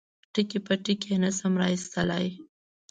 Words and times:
ټکي 0.33 0.59
په 0.67 0.73
ټکي 0.83 1.09
یې 1.13 1.17
نشم 1.23 1.53
را 1.61 1.67
اخیستلای. 1.69 2.27